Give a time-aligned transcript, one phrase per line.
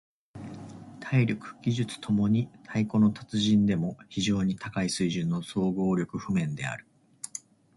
[0.99, 6.87] 体力・技術共に太鼓の達人でも非常に高い水準の総合力譜面である。